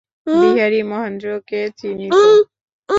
[0.27, 2.21] বিহারী মহেন্দ্রকে চিনিত।